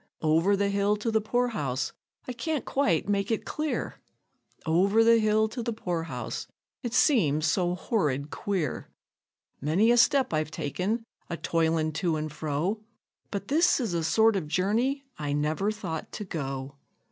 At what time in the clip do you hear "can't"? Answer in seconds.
2.33-2.65